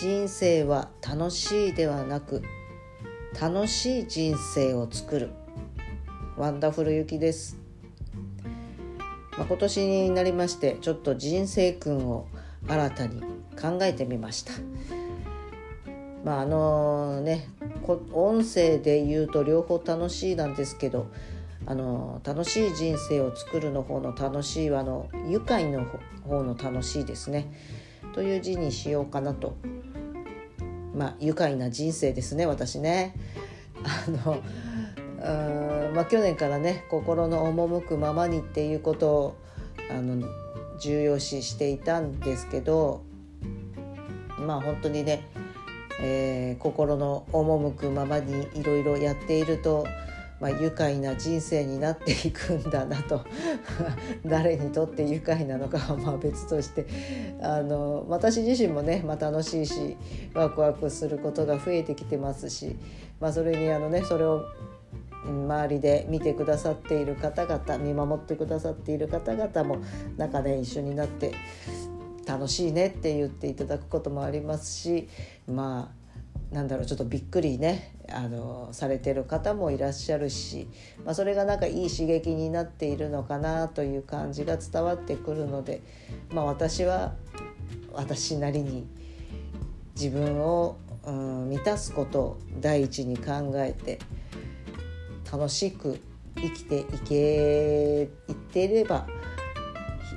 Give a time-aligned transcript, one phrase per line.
[0.00, 2.42] 人生は楽しいではなく
[3.38, 5.28] 楽しい人生を作る。
[6.38, 7.58] ワンダフルゆきです、
[9.36, 12.28] まあ、今年になりましてちょっと人生訓を
[12.66, 13.20] 新たに
[13.60, 14.54] 考えてみました。
[16.24, 17.50] まああのね
[18.14, 21.08] 音声で言うと両方楽しいなんですけど
[21.66, 25.84] あの楽しい人生を作るの方の楽しいはあの愉快の
[26.26, 27.52] 方の楽しいですね。
[28.12, 29.56] という字にしようかなと
[31.00, 33.14] まあ愉快な人生ですね私ね。
[33.82, 34.42] あの
[35.94, 39.36] まあ、去年からね心の赴くままにっていうことを
[39.90, 40.28] あの
[40.78, 43.02] 重要視していたんですけど
[44.38, 45.26] まあ本当にね、
[46.02, 49.86] えー、心の赴くままにいろいろやっていると
[50.40, 53.20] まあ、愉快な人生になっていくんだなと。
[54.24, 56.86] 誰にとって愉快なのかはまあ別として。
[57.42, 59.96] あの私自身もね、まあ、楽しいし
[60.34, 62.76] ワクワクすることが増えてきてますし、
[63.18, 64.44] まあ、それにあのねそれを
[65.24, 69.78] 周りで見てくださっている方々見守ってくださっている方々も
[70.16, 71.34] 中で一緒になって
[72.26, 75.08] 楽しいねって言っていただくこともありますし
[75.46, 75.92] ま
[76.52, 80.68] あなんだろうちょっとびっくりねあのされてる方もいらっしゃるし、
[81.04, 85.82] まあ、それがなんかいい刺激になっているのかなという感じが伝わってくるので、
[86.30, 87.14] まあ、私は
[87.92, 88.86] 私なりに
[89.94, 93.98] 自分を、うん、満たすことを第一に考えて
[95.30, 96.00] 楽しく
[96.36, 99.06] 生きていけいってれば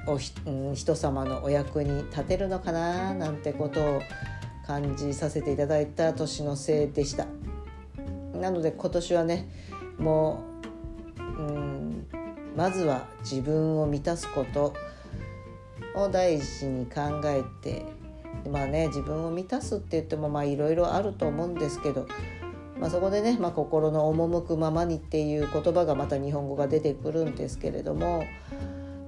[0.08, 4.02] おひ、うん、人様のお役に立てるのかななんてことを
[4.66, 7.28] 感じさせていただいた年のせいでした。
[8.44, 9.48] なので今年はね
[9.98, 10.44] も
[11.18, 12.08] ううん
[12.58, 14.74] まずは自分を満たすこと
[15.96, 17.86] を第一に考えて
[18.52, 22.06] まあね自分を満たすって言ってもまあいろいろあると思うんですけど、
[22.78, 28.26] まあ、そこでね、まあ、心の赴くままにっていう言葉がまた日本語が出てくるんですけれども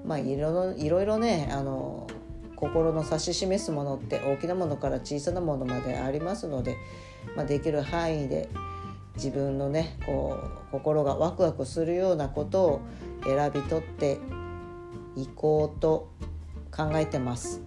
[0.06, 2.07] まあいろいろねあの
[2.56, 6.78] 心の指し示すものって大きなものから小さなものまでありますので、
[7.35, 8.47] まあ、できる範囲で
[9.16, 10.40] 自分のねこ
[10.70, 12.81] う心がワクワクするようなことを
[13.24, 14.20] 選び取って
[15.16, 16.09] いこうと
[16.72, 17.62] 考えてます。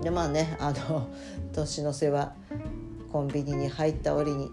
[0.00, 1.08] でまあねあの
[1.52, 2.34] 年の瀬は
[3.12, 4.50] コンビニに入った折に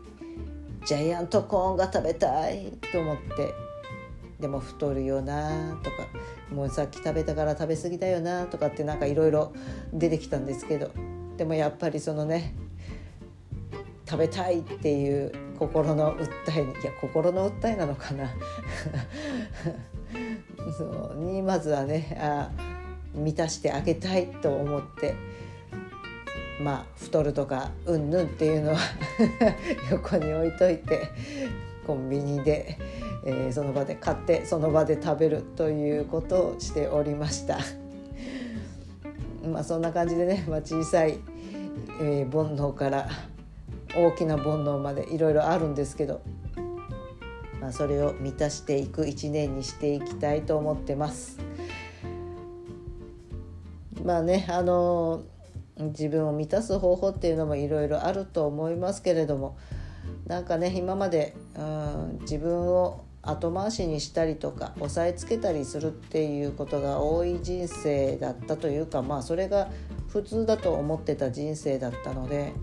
[0.86, 3.54] ジャイアントコーンが食べたいと思って
[4.40, 5.98] でも太るよなとか
[6.52, 9.54] もうさっき食べたから食べ過ぎだよなとかってなんかいろいろ
[9.94, 10.92] 出てきたんですけど
[11.38, 12.54] でもやっぱりそのね
[14.09, 16.28] 食べたいっていう心の訴
[16.58, 18.28] えにいや心の訴えなのかな
[20.75, 22.50] そうにまずはねあ
[23.14, 25.14] 満たしてあげたいと思って
[26.59, 28.80] まあ太るとかうんぬんっていうのは
[29.92, 31.09] 横に置いといて
[31.86, 32.78] コンビニで。
[33.25, 37.59] えー、その場で買ってその場で食べるということをしておりました。
[39.46, 41.19] まあそんな感じでね、まあ、小さい、
[42.02, 43.09] えー、煩悩から
[43.96, 46.22] 大きな煩悩までいろいろあるんですけど、
[47.60, 51.40] まあ、それを満たしていく一年にしていきたいと思ってます。
[54.04, 55.24] まあねあの
[55.78, 59.58] 自分を満たす方法っていうのもいろいろあると思いますけれども
[60.26, 69.70] なんかね今まで、うん、自分を後回しにしたりとか押さえつけたりするっていうことが多い人生だったというかまあそれが
[70.08, 72.54] 普通だと思ってた人生だったので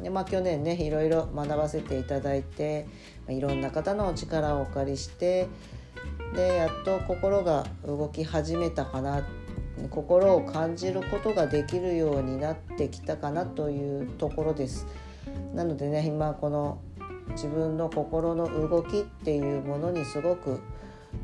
[0.00, 2.86] で、まあ、去年ねいろいろ学ばせていただいて
[3.28, 5.48] いろんな方のお力をお借りして
[6.34, 9.26] でやっと心が動き始めたかな
[9.90, 14.86] 心を感じることができるようになってきたかなというところです。
[15.54, 16.78] なのでね今この
[17.30, 20.60] 自分の心の動きっていうものにすごく、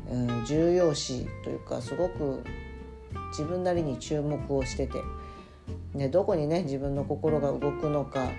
[0.09, 2.43] うん、重要視というかすごく
[3.29, 5.01] 自分なりに注目をしてて、
[5.93, 8.29] ね、どこにね自分の心が動くのか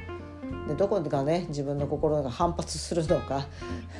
[0.69, 3.46] でどこがね自分の心が反発するのか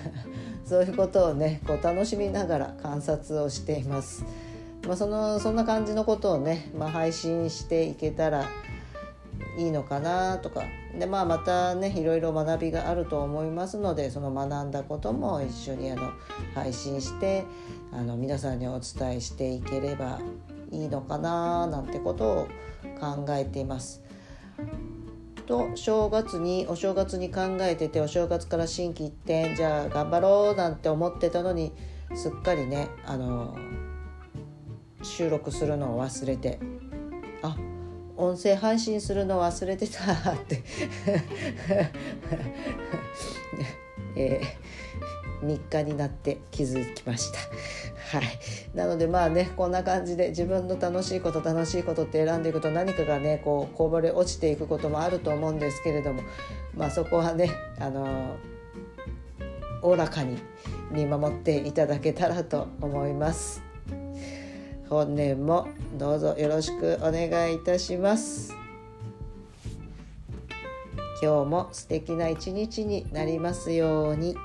[0.64, 4.25] そういうことをねこう楽しみながら観察をしています。
[4.87, 8.46] まあ、そのそんな感じのことをね、まあ、配信していけたら
[9.56, 10.62] いいのかなとか
[10.99, 16.10] で、まあ、またねいろいろ学びがあると思いますのでその学んだことも一緒にあの
[16.54, 17.44] 配信して
[17.93, 20.19] あの皆さんにお伝えしていければ
[20.70, 22.49] いいのかななんてことを
[22.99, 24.02] 考えています。
[25.43, 31.73] と正月にお正月に考えててお正月から心機一転じゃあ頑張ろうなんて思ってたのに
[32.15, 33.56] すっかりねあの
[35.03, 36.61] 収録するのを忘れて
[37.43, 37.56] あ
[38.17, 40.62] 音声配信するの忘れてたって。
[44.15, 47.39] えー、3日になって気づきました。
[48.19, 48.29] はい、
[48.75, 56.23] なのでまあねこんな感じで自分の楽しいこと楽しいことって選んでいくと何かがねこうこぼれ落ちていくこともあると思うんですけれども
[56.77, 58.37] まあそこはねあの
[59.83, 60.39] おおらかに
[60.91, 63.62] 見守っていただけたらと思います。
[64.88, 68.55] 本年もどうぞよろしくお願いいたします。
[71.23, 74.37] 今日も素敵な一日になりますように。